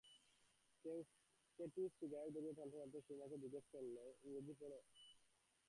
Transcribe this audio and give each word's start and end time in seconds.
Katie 1.59 1.83
cigarette 1.97 2.31
ধরিয়ে 2.35 2.55
টানতে 2.57 2.75
টানতে 2.77 2.99
সুরমাকে 3.01 3.35
জিজ্ঞাসা 3.43 3.69
করলে, 3.73 4.03
ইংরেজি 4.25 4.53
পড়? 4.59 4.73